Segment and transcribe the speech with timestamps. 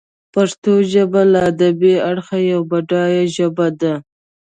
[0.33, 3.93] پښتو ژبه له ادبي اړخه یوه بډایه ژبه ده.